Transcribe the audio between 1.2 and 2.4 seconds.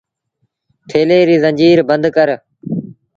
ريٚ زنجيٚر بند ڪر